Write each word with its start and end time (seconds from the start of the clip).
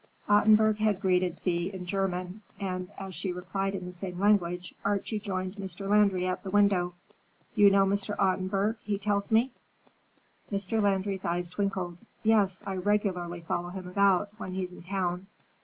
Ottenburg 0.27 0.77
had 0.79 0.99
greeted 0.99 1.39
Thea 1.43 1.73
in 1.73 1.85
German, 1.85 2.41
and 2.59 2.89
as 2.97 3.13
she 3.13 3.31
replied 3.31 3.75
in 3.75 3.85
the 3.85 3.93
same 3.93 4.19
language, 4.19 4.73
Archie 4.83 5.19
joined 5.19 5.57
Mr. 5.57 5.87
Landry 5.87 6.25
at 6.25 6.41
the 6.41 6.49
window. 6.49 6.95
"You 7.53 7.69
know 7.69 7.85
Mr. 7.85 8.15
Ottenburg, 8.17 8.77
he 8.81 8.97
tells 8.97 9.31
me?" 9.31 9.51
Mr. 10.51 10.81
Landry's 10.81 11.23
eyes 11.23 11.51
twinkled. 11.51 11.99
"Yes, 12.23 12.63
I 12.65 12.77
regularly 12.77 13.41
follow 13.41 13.69
him 13.69 13.87
about, 13.87 14.29
when 14.39 14.53
he's 14.55 14.71
in 14.71 14.81
town. 14.81 15.27